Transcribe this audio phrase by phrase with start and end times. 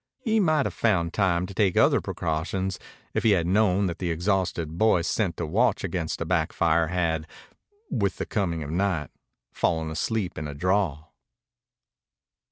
[0.23, 2.79] He might have found time to take other precautions
[3.13, 6.87] if he had known that the exhausted boy sent to watch against a back fire
[6.87, 7.27] had,
[7.91, 9.11] with the coming of night,
[9.51, 11.03] fallen asleep in a draw.